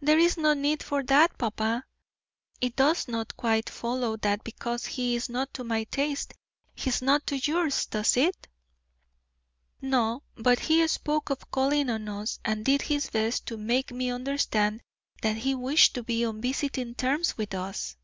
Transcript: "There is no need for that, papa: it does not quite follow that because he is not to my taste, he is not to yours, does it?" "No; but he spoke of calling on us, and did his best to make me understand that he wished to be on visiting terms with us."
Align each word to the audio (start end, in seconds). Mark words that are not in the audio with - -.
"There 0.00 0.18
is 0.18 0.38
no 0.38 0.54
need 0.54 0.82
for 0.82 1.02
that, 1.02 1.36
papa: 1.36 1.84
it 2.62 2.76
does 2.76 3.08
not 3.08 3.36
quite 3.36 3.68
follow 3.68 4.16
that 4.16 4.42
because 4.42 4.86
he 4.86 5.14
is 5.14 5.28
not 5.28 5.52
to 5.52 5.64
my 5.64 5.84
taste, 5.84 6.32
he 6.74 6.88
is 6.88 7.02
not 7.02 7.26
to 7.26 7.36
yours, 7.36 7.84
does 7.84 8.16
it?" 8.16 8.48
"No; 9.82 10.22
but 10.34 10.60
he 10.60 10.88
spoke 10.88 11.28
of 11.28 11.50
calling 11.50 11.90
on 11.90 12.08
us, 12.08 12.38
and 12.42 12.64
did 12.64 12.80
his 12.80 13.10
best 13.10 13.44
to 13.48 13.58
make 13.58 13.92
me 13.92 14.08
understand 14.10 14.80
that 15.20 15.36
he 15.36 15.54
wished 15.54 15.94
to 15.96 16.02
be 16.02 16.24
on 16.24 16.40
visiting 16.40 16.94
terms 16.94 17.36
with 17.36 17.52
us." 17.52 17.96